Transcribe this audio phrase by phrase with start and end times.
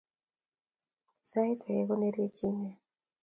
[1.29, 2.69] Sait age konerechi ine